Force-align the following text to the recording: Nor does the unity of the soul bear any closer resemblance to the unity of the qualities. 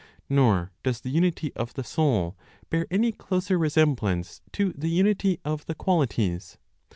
Nor 0.29 0.71
does 0.81 0.99
the 1.01 1.11
unity 1.11 1.53
of 1.55 1.75
the 1.75 1.83
soul 1.83 2.35
bear 2.71 2.87
any 2.89 3.11
closer 3.11 3.59
resemblance 3.59 4.41
to 4.53 4.73
the 4.75 4.89
unity 4.89 5.39
of 5.45 5.63
the 5.67 5.75
qualities. 5.75 6.57